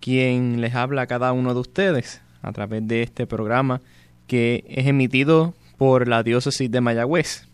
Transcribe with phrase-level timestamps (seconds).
[0.00, 3.80] quien les habla a cada uno de ustedes a través de este programa
[4.26, 7.46] que es emitido por la diócesis de Mayagüez.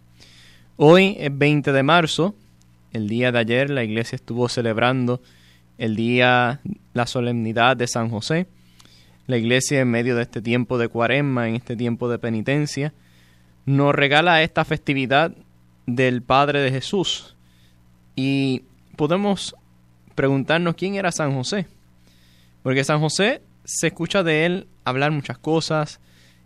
[0.76, 2.34] Hoy es 20 de marzo,
[2.92, 5.20] el día de ayer la iglesia estuvo celebrando
[5.78, 6.60] el día,
[6.94, 8.46] la solemnidad de San José.
[9.26, 12.94] La iglesia en medio de este tiempo de cuaresma, en este tiempo de penitencia,
[13.64, 15.32] nos regala esta festividad
[15.86, 17.36] del Padre de Jesús,
[18.14, 18.62] y
[18.96, 19.54] podemos
[20.14, 21.66] preguntarnos quién era San José.
[22.66, 26.00] Porque San José se escucha de él hablar muchas cosas.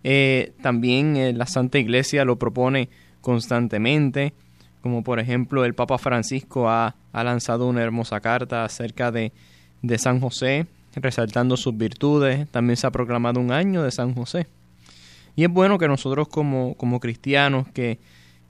[0.04, 2.90] Eh, también eh, la Santa Iglesia lo propone
[3.22, 4.34] constantemente.
[4.82, 9.32] Como por ejemplo el Papa Francisco ha, lanzado una hermosa carta acerca de,
[9.80, 12.46] de San José, resaltando sus virtudes.
[12.50, 14.46] También se ha proclamado un año de San José.
[15.36, 17.98] Y es bueno que nosotros como, como cristianos que,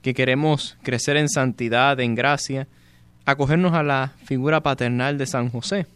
[0.02, 2.66] que queremos crecer en santidad, en gracia,
[3.26, 5.86] acogernos a la figura paternal de San José.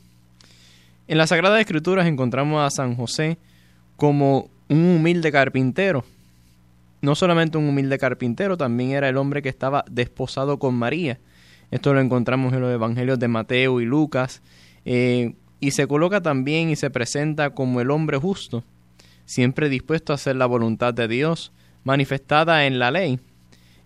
[1.06, 3.36] En las Sagradas Escrituras encontramos a San José
[3.96, 6.02] como un humilde carpintero.
[7.02, 11.18] No solamente un humilde carpintero, también era el hombre que estaba desposado con María.
[11.70, 14.40] Esto lo encontramos en los Evangelios de Mateo y Lucas.
[14.86, 18.64] Eh, y se coloca también y se presenta como el hombre justo,
[19.26, 21.52] siempre dispuesto a hacer la voluntad de Dios,
[21.84, 23.18] manifestada en la ley.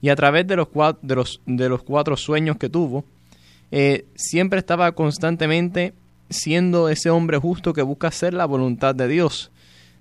[0.01, 0.69] Y a través de los,
[1.03, 3.05] los, de los cuatro sueños que tuvo,
[3.73, 5.95] eh, siempre estaba constantemente
[6.31, 9.51] siendo ese hombre justo que busca hacer la voluntad de Dios.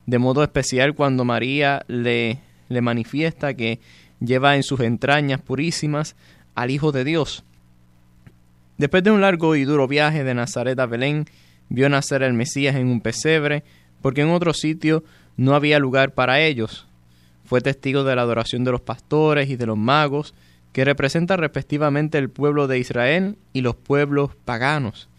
[0.06, 2.39] De modo especial cuando María le,
[2.70, 3.80] le manifiesta que
[4.20, 6.16] lleva en sus entrañas purísimas
[6.55, 7.43] al Hijo de Dios.
[8.77, 11.26] Después de un largo y duro viaje de Nazaret a Belén,
[11.70, 13.64] vio nacer el Mesías en un pesebre,
[14.02, 15.04] porque en otro sitio
[15.36, 16.87] no había lugar para ellos.
[17.45, 20.33] Fue testigo de la adoración de los pastores y de los magos,
[20.73, 25.10] que representa respectivamente el pueblo de Israel y los pueblos paganos.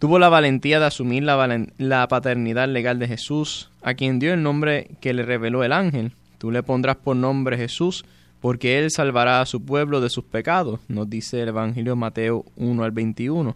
[0.00, 4.92] Tuvo la valentía de asumir la, paternidad legal de Jesús, a quien dio el nombre
[5.02, 6.12] que le reveló el ángel.
[6.38, 8.06] Tú le pondrás por nombre Jesús,
[8.40, 12.82] porque él salvará a su pueblo de sus pecados, nos dice el Evangelio Mateo 1
[12.82, 13.54] al 21.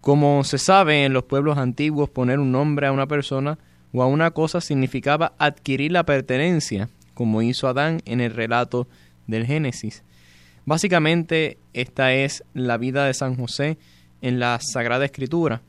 [0.00, 3.58] Como se sabe en los pueblos antiguos, poner un nombre a una persona
[3.92, 8.86] o a una cosa significaba adquirir la pertenencia, como hizo Adán en el relato
[9.26, 10.04] del Génesis.
[10.64, 13.78] Básicamente, esta es la vida de San José
[14.22, 15.62] en la Sagrada Escritura.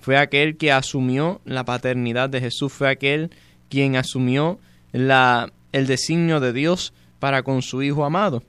[0.00, 3.30] Fue aquel que asumió la paternidad de Jesús, fue aquel
[3.68, 4.58] quien asumió
[4.92, 8.42] la, el designio de Dios para con su Hijo amado.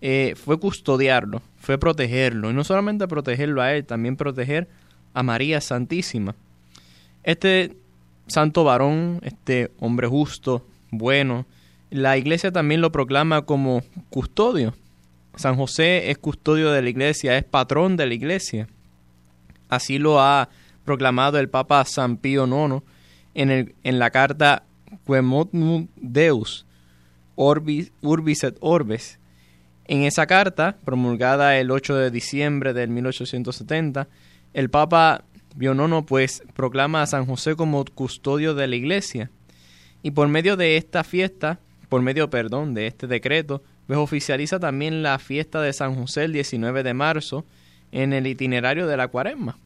[0.00, 4.68] Eh, fue custodiarlo, fue protegerlo, y no solamente protegerlo a él, también proteger
[5.14, 6.34] a María Santísima.
[7.22, 7.76] Este
[8.26, 11.46] santo varón, este hombre justo, bueno,
[11.90, 14.74] la iglesia también lo proclama como custodio.
[15.36, 18.68] San José es custodio de la iglesia, es patrón de la iglesia.
[19.68, 20.48] Así lo ha
[20.84, 22.82] proclamado el Papa San Pío IX
[23.34, 24.64] en, el, en la carta
[25.06, 26.66] Quemotnum Deus,
[27.34, 29.18] Orbis, Urbis et Orbes.
[29.86, 34.08] En esa carta, promulgada el 8 de diciembre de 1870,
[34.52, 35.24] el Papa
[35.58, 35.74] Pío
[36.06, 39.30] pues proclama a San José como custodio de la iglesia.
[40.02, 41.58] Y por medio de esta fiesta
[41.94, 46.32] por medio, perdón, de este decreto, pues oficializa también la fiesta de San José el
[46.32, 47.44] 19 de marzo
[47.94, 49.56] en el itinerario de la cuaresma.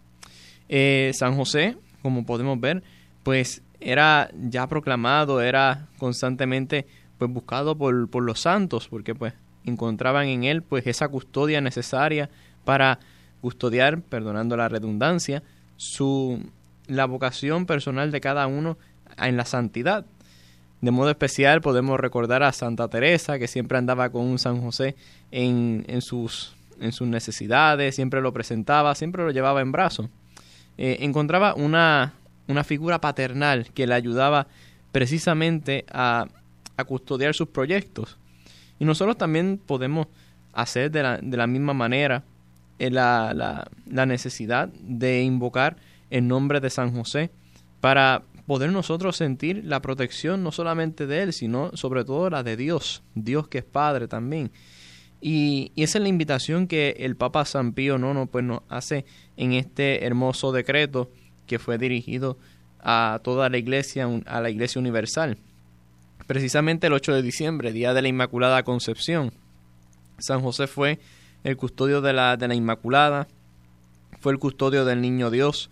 [0.69, 2.83] Eh, San José, como podemos ver,
[3.23, 9.33] pues era ya proclamado, era constantemente pues buscado por, por los santos, porque pues
[9.65, 12.29] encontraban en él pues esa custodia necesaria
[12.65, 13.01] para
[13.41, 15.43] custodiar, perdonando la redundancia,
[15.77, 16.41] su
[16.87, 18.77] la vocación personal de cada uno
[19.17, 20.05] en la santidad.
[20.81, 24.97] De modo especial podemos recordar a Santa Teresa, que siempre andaba con un San José
[25.31, 30.09] en, en, sus, en sus necesidades, siempre lo presentaba, siempre lo llevaba en brazos.
[30.77, 32.15] Eh, encontraba una,
[32.47, 34.47] una figura paternal que le ayudaba
[34.93, 36.27] precisamente a,
[36.77, 38.19] a custodiar sus proyectos.
[38.79, 40.07] Y nosotros también podemos
[40.53, 42.25] hacer de la, de la misma manera
[42.79, 45.77] eh, la, la, la, necesidad de invocar
[46.11, 47.31] el nombre de San José
[47.81, 52.57] para poder nosotros sentir la protección no solamente de Él, sino sobre todo la de
[52.57, 54.51] Dios, Dios que es Padre también.
[55.21, 59.05] Y, esa es la invitación que el Papa San Pío IX pues, nos hace
[59.37, 61.11] en este hermoso decreto
[61.47, 62.39] que fue dirigido
[62.81, 65.39] a toda la iglesia, a la iglesia universal.
[66.27, 69.33] Precisamente el 8 de diciembre, día de la Inmaculada Concepción,
[70.19, 70.99] San José fue
[71.43, 73.29] el custodio de la, de la Inmaculada,
[74.21, 75.71] fue el custodio del Niño Dios,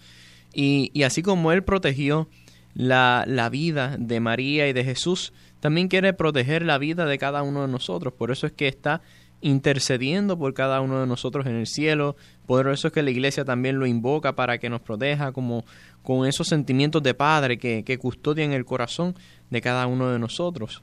[0.55, 2.29] y, y así como él protegió
[2.75, 7.43] la, la vida de María y de Jesús, también quiere proteger la vida de cada
[7.43, 8.15] uno de nosotros.
[8.15, 9.03] Por eso es que está
[9.41, 12.17] intercediendo por cada uno de nosotros en el cielo.
[12.47, 15.65] Por eso es que la iglesia también lo invoca para que nos proteja como
[16.03, 19.15] con esos sentimientos de Padre que, que custodian el corazón
[19.51, 20.83] de cada uno de nosotros.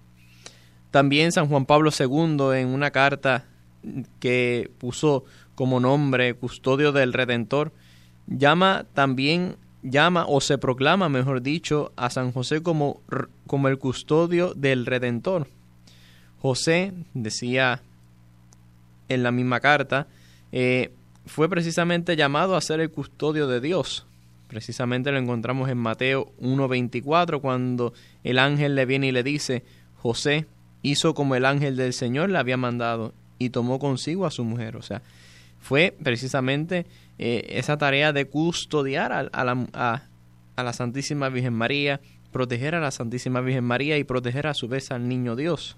[0.91, 3.45] También San Juan Pablo II en una carta
[4.19, 7.73] que puso como nombre custodio del Redentor,
[8.27, 13.01] llama también llama o se proclama, mejor dicho, a San José como,
[13.47, 15.47] como el custodio del Redentor.
[16.39, 17.81] José, decía
[19.09, 20.07] en la misma carta,
[20.51, 20.91] eh,
[21.25, 24.05] fue precisamente llamado a ser el custodio de Dios.
[24.47, 29.63] Precisamente lo encontramos en Mateo 1.24, cuando el ángel le viene y le dice,
[29.97, 30.45] José
[30.81, 34.75] hizo como el ángel del Señor le había mandado y tomó consigo a su mujer.
[34.75, 35.01] O sea,
[35.59, 36.85] fue precisamente
[37.17, 40.01] eh, esa tarea de custodiar a, la,
[40.55, 42.01] a la Santísima Virgen María,
[42.31, 45.77] proteger a la Santísima Virgen María y proteger a su vez al Niño Dios.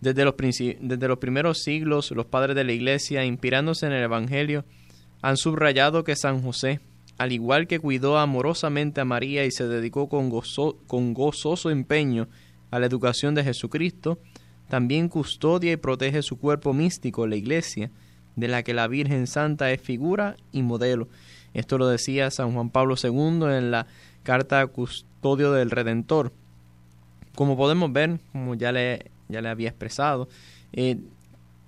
[0.00, 4.64] Desde los, desde los primeros siglos, los padres de la Iglesia, inspirándose en el Evangelio,
[5.22, 6.80] han subrayado que San José,
[7.18, 10.30] al igual que cuidó amorosamente a María y se dedicó con,
[10.86, 12.28] con gozoso empeño
[12.70, 14.18] a la educación de Jesucristo,
[14.68, 17.90] también custodia y protege su cuerpo místico, la Iglesia,
[18.36, 21.08] de la que la Virgen Santa es figura y modelo.
[21.52, 23.86] Esto lo decía San Juan Pablo II en la
[24.22, 26.32] carta Custodio del Redentor.
[27.34, 30.28] Como podemos ver, como ya le, ya le había expresado,
[30.72, 30.98] eh,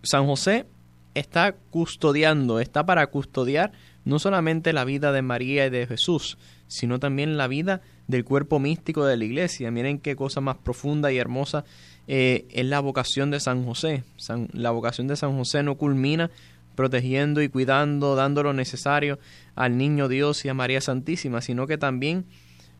[0.03, 0.67] San José
[1.15, 3.73] está custodiando, está para custodiar
[4.05, 8.59] no solamente la vida de María y de Jesús, sino también la vida del cuerpo
[8.59, 9.71] místico de la iglesia.
[9.71, 11.65] Miren qué cosa más profunda y hermosa
[12.09, 14.05] eh, es la vocación de San José.
[14.53, 16.31] la vocación de San José no culmina
[16.75, 19.19] protegiendo y cuidando, dando lo necesario
[19.55, 22.25] al niño Dios y a María Santísima, sino que también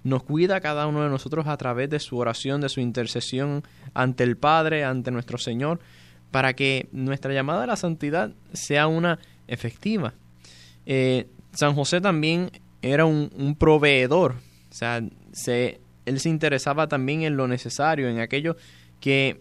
[0.05, 3.63] nos cuida a cada uno de nosotros a través de su oración, de su intercesión
[3.95, 5.81] ante el Padre, ante nuestro Señor,
[6.31, 10.15] para que nuestra llamada a la santidad sea una efectiva.
[10.87, 12.51] Eh, San José también
[12.81, 14.37] era un, proveedor,
[14.71, 15.03] o sea,
[15.33, 18.57] se, él se interesaba también en lo necesario, en aquello
[19.01, 19.41] que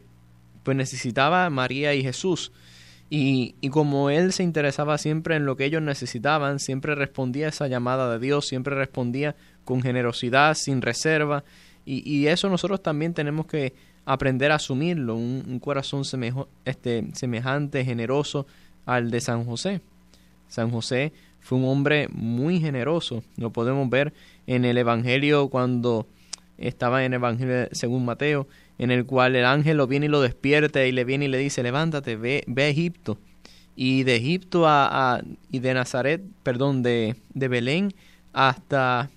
[0.64, 2.52] pues necesitaba María y Jesús.
[3.10, 7.50] Y, y, como él se interesaba siempre en lo que ellos necesitaban, siempre respondía a
[7.50, 9.36] esa llamada de Dios, siempre respondía
[9.66, 11.44] con generosidad, sin reserva.
[11.86, 13.74] Y, y eso nosotros también tenemos que
[14.06, 16.04] aprender a asumirlo, un, corazón
[16.66, 18.48] este, semejante, generoso
[18.86, 19.81] al de San José.
[20.48, 24.13] San José fue un hombre muy generoso, lo podemos ver
[24.48, 26.07] en el Evangelio cuando
[26.57, 28.48] estaba en el Evangelio según Mateo,
[28.78, 31.38] en el cual el ángel lo viene y lo despierta y le viene y le
[31.38, 33.18] dice, levántate, ve, ve a Egipto.
[33.75, 37.94] Y de Egipto a, y de Nazaret, perdón, de, de Belén
[38.34, 39.10] hasta,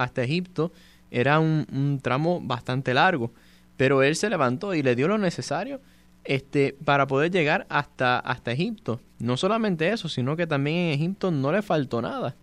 [0.00, 0.72] hasta Egipto
[1.10, 3.32] era un, tramo bastante largo.
[3.76, 5.80] Pero él se levantó y le dio lo necesario
[6.24, 9.00] este, para poder llegar hasta, hasta Egipto.
[9.18, 12.34] No solamente eso, sino que también en Egipto no le faltó nada.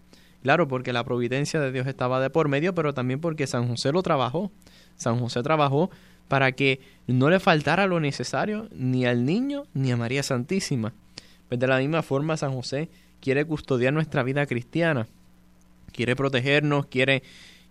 [0.43, 3.91] Claro, porque la providencia de Dios estaba de por medio, pero también porque San José
[3.91, 4.51] lo trabajó.
[4.95, 5.89] San José trabajó
[6.27, 10.93] para que no le faltara lo necesario ni al niño ni a María Santísima.
[11.47, 12.89] Pues de la misma forma San José
[13.19, 15.07] quiere custodiar nuestra vida cristiana,
[15.97, 17.23] quiere protegernos, quiere,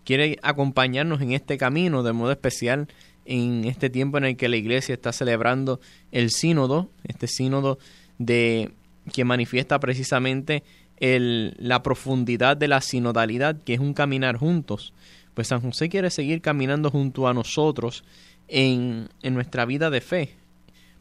[0.04, 2.88] quiere acompañarnos en este camino de modo especial
[3.24, 5.80] en este tiempo en el que la iglesia está celebrando
[6.10, 7.78] el sínodo, este sínodo
[8.18, 8.72] de
[9.12, 10.64] que manifiesta precisamente
[10.98, 14.92] el, la profundidad de la sinodalidad, que es un caminar juntos.
[15.34, 18.04] Pues San José quiere seguir caminando junto a nosotros
[18.48, 20.34] en, en nuestra vida de fe.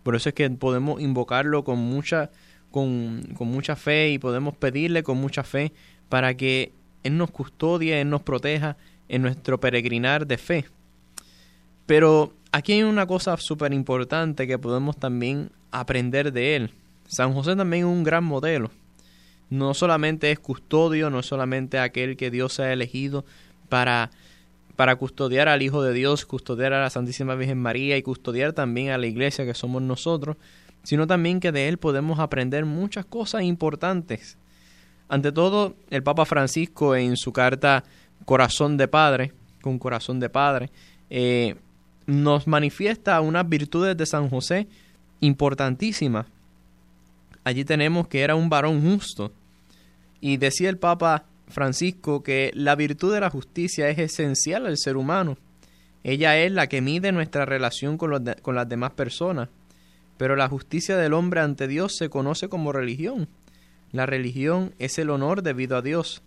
[0.03, 2.29] Por eso es que podemos invocarlo con mucha,
[2.69, 5.71] con, con mucha fe y podemos pedirle con mucha fe
[6.09, 6.73] para que
[7.05, 10.65] Él nos custodie, Él nos proteja en nuestro peregrinar de fe.
[11.85, 16.71] Pero aquí hay una cosa súper importante que podemos también aprender de Él.
[17.07, 18.71] San José también es un gran modelo.
[19.51, 23.23] No solamente es custodio, no solamente aquel que Dios ha elegido
[23.69, 24.09] para
[24.75, 28.89] para custodiar al Hijo de Dios, custodiar a la Santísima Virgen María y custodiar también
[28.89, 30.37] a la iglesia que somos nosotros,
[30.83, 34.37] sino también que de Él podemos aprender muchas cosas importantes.
[35.07, 37.83] Ante todo, el Papa Francisco en su carta
[38.25, 40.71] Corazón de Padre, con Corazón de Padre,
[41.09, 41.55] eh,
[42.07, 44.67] nos manifiesta unas virtudes de San José
[45.21, 46.27] importantísimas.
[47.43, 49.31] Allí tenemos que era un varón justo.
[50.21, 54.97] Y decía el Papa Francisco que la virtud de la justicia es esencial al ser
[54.97, 55.37] humano.
[56.03, 59.49] Ella es la que mide nuestra relación con, con las demás personas.
[60.17, 63.27] Pero la justicia del hombre ante Dios se conoce como religión.
[63.91, 66.21] La religión es el honor debido a Dios.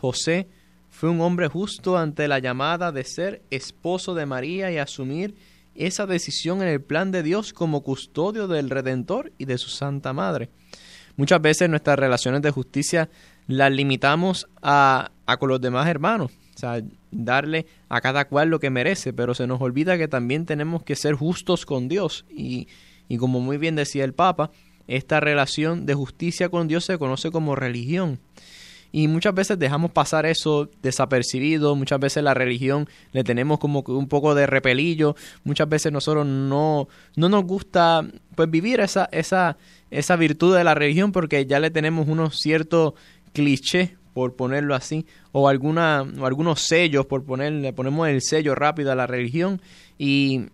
[0.00, 0.48] José
[0.90, 5.34] fue un hombre justo ante la llamada de ser esposo de María y asumir
[5.74, 10.12] esa decisión en el plan de Dios como custodio del Redentor y de su Santa
[10.12, 10.50] Madre.
[11.16, 13.08] Muchas veces nuestras relaciones de justicia
[13.46, 18.60] las limitamos a, a con los demás hermanos, o sea, darle a cada cual lo
[18.60, 22.68] que merece, pero se nos olvida que también tenemos que ser justos con Dios y,
[23.08, 24.50] y como muy bien decía el Papa,
[24.90, 28.18] esta relación de justicia con Dios se conoce como religión.
[28.92, 34.08] Y muchas veces dejamos pasar eso desapercibido, muchas veces la religión le tenemos como un
[34.08, 38.04] poco de repelillo, muchas veces nosotros no, no nos gusta
[38.34, 39.56] pues vivir esa, esa,
[39.92, 42.94] esa virtud de la religión porque ya le tenemos unos ciertos
[43.32, 48.90] clichés por ponerlo así, o alguna, o algunos sellos por ponerle, ponemos el sello rápido
[48.90, 49.62] a la religión
[49.98, 50.46] y,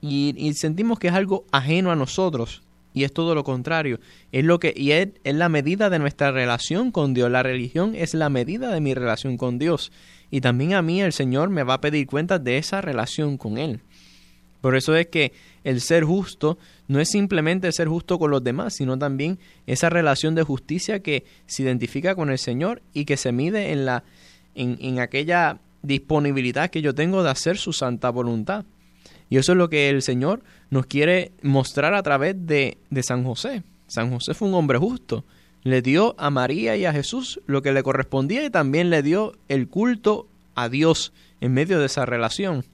[0.00, 2.62] y sentimos que es algo ajeno a nosotros
[2.94, 4.00] y es todo lo contrario.
[4.32, 7.30] Es lo que y es, la medida de nuestra relación con Dios.
[7.30, 9.92] La religión es la medida de mi relación con Dios.
[10.30, 13.58] Y también a mí el Señor me va a pedir cuentas de esa relación con
[13.58, 13.80] Él.
[14.60, 15.32] Por eso es que
[15.64, 16.56] el ser justo
[16.86, 21.24] no es simplemente ser justo con los demás, sino también esa relación de justicia que
[21.46, 24.04] se identifica con el Señor y que se mide en la
[24.54, 28.64] en, en aquella disponibilidad que yo tengo de hacer su santa voluntad.
[29.32, 33.24] Y eso es lo que el Señor nos quiere mostrar a través de, de San
[33.24, 33.62] José.
[33.86, 35.24] San José fue un hombre justo.
[35.62, 39.32] Le dio a María y a Jesús lo que le correspondía y también le dio
[39.48, 42.66] el culto a Dios en medio de esa relación.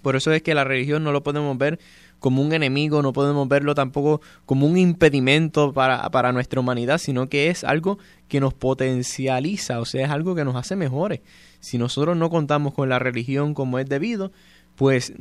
[0.00, 1.78] Por eso es que la religión no lo podemos ver
[2.18, 7.28] como un enemigo, no podemos verlo tampoco como un impedimento para, para, nuestra humanidad, sino
[7.28, 7.98] que es algo
[8.28, 11.20] que nos potencializa, o sea, es algo que nos hace mejores.
[11.60, 14.32] Si nosotros no contamos con la religión como es debido,
[14.78, 15.12] pues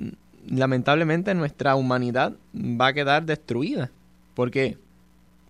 [0.47, 3.91] lamentablemente nuestra humanidad va a quedar destruida,
[4.33, 4.77] porque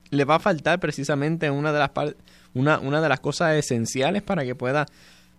[0.09, 1.91] le va a faltar precisamente una de las
[2.53, 4.85] una, una de las cosas esenciales para que pueda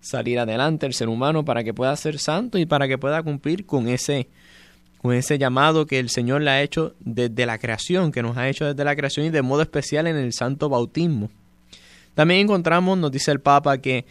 [0.01, 3.67] salir adelante el ser humano, para que pueda ser santo y para que pueda cumplir
[3.67, 4.29] con ese
[4.99, 8.49] con ese llamado que el Señor le ha hecho desde la creación, que nos ha
[8.49, 11.31] hecho desde la creación y de modo especial en el santo bautismo.
[12.15, 14.07] También encontramos, nos dice el Papa, que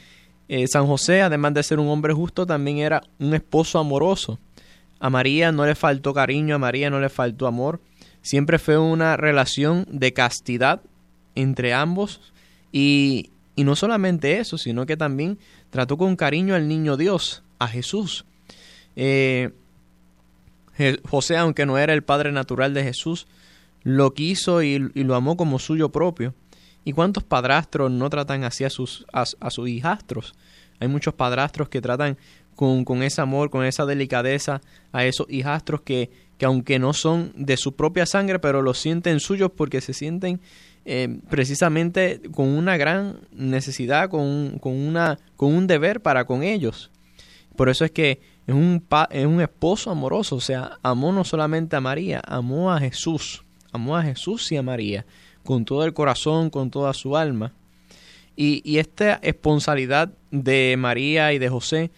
[0.47, 4.39] eh, San José, además de ser un hombre justo, también era un esposo amoroso.
[4.99, 7.81] A María no le faltó cariño, a María no le faltó amor.
[8.21, 10.81] Siempre fue una relación de castidad
[11.35, 12.33] entre ambos
[12.71, 15.39] y, y no solamente eso, sino que también
[15.69, 18.25] trató con cariño al niño Dios, a Jesús.
[18.95, 19.51] Eh,
[21.09, 23.27] José, aunque no era el padre natural de Jesús,
[23.83, 26.35] lo quiso y, lo amó como suyo propio.
[26.83, 30.35] ¿Y cuántos padrastros no tratan así a sus, a sus hijastros?
[30.79, 32.17] Hay muchos padrastros que tratan
[32.57, 34.61] con, con, ese amor, con esa delicadeza
[34.91, 36.09] a esos hijastros que,
[36.39, 40.41] que aunque no son de su propia sangre, pero los sienten suyos porque se sienten
[40.83, 46.89] eh, precisamente con una gran necesidad, con, con, una, con un deber para con ellos.
[47.55, 51.75] Por eso es que es un, es un esposo amoroso, o sea, amó no solamente
[51.75, 55.05] a María, amó a Jesús, amó a Jesús y a María,
[55.43, 57.53] con todo el corazón, con toda su alma.
[58.35, 61.91] Y, y esta esponsalidad de María y de José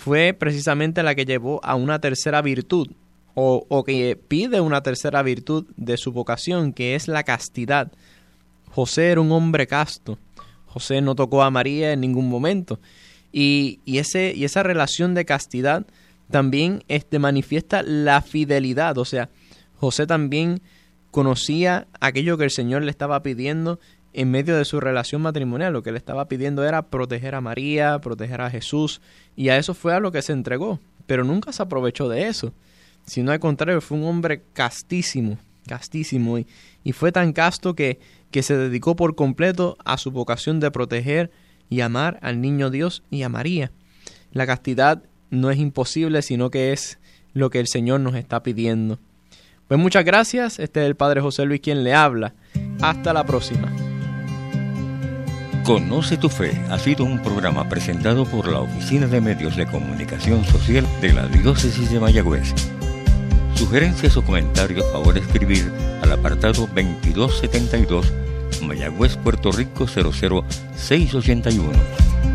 [0.00, 2.88] fue precisamente la que llevó a una tercera virtud,
[3.34, 7.92] o, que pide una tercera virtud de su vocación, que es la castidad.
[8.70, 10.18] José era un hombre casto.
[10.64, 12.80] José no tocó a María en ningún momento.
[13.30, 15.84] Y, y, ese, y esa relación de castidad
[16.30, 18.96] también este, manifiesta la fidelidad.
[18.96, 19.28] O sea,
[19.76, 20.62] José también
[21.10, 23.78] conocía aquello que el Señor le estaba pidiendo
[24.12, 25.72] en medio de su relación matrimonial.
[25.72, 29.00] Lo que le estaba pidiendo era proteger a María, proteger a Jesús,
[29.36, 30.80] y a eso fue a lo que se entregó.
[31.06, 32.52] Pero nunca se aprovechó de eso,
[33.04, 36.46] sino al contrario, fue un hombre castísimo, castísimo, y,
[36.84, 37.98] y fue tan casto que,
[38.30, 41.30] que se dedicó por completo a su vocación de proteger
[41.68, 43.72] y amar al niño Dios y a María.
[44.32, 46.98] La castidad no es imposible, sino que es
[47.32, 48.98] lo que el Señor nos está pidiendo.
[49.68, 52.34] Pues muchas gracias, este es el Padre José Luis quien le habla.
[52.80, 53.89] Hasta la próxima.
[55.64, 60.44] Conoce tu fe ha sido un programa presentado por la Oficina de Medios de Comunicación
[60.44, 62.54] Social de la Diócesis de Mayagüez.
[63.54, 65.70] Sugerencias o comentarios favor escribir
[66.02, 68.12] al apartado 2272
[68.62, 72.29] Mayagüez, Puerto Rico 00681